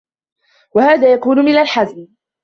[0.73, 2.07] وَهَذَا يَكُونُ مِنْ الْحَزْمِ